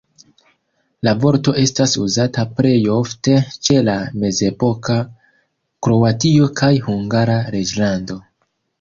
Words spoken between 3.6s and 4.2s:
ĉe la